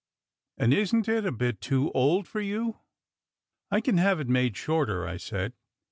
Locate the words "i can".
3.69-3.99